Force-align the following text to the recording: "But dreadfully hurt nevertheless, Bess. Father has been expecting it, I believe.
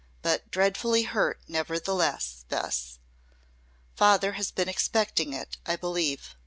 "But 0.23 0.49
dreadfully 0.49 1.03
hurt 1.03 1.39
nevertheless, 1.47 2.43
Bess. 2.49 2.97
Father 3.95 4.31
has 4.31 4.49
been 4.49 4.67
expecting 4.67 5.31
it, 5.31 5.57
I 5.63 5.75
believe. 5.75 6.35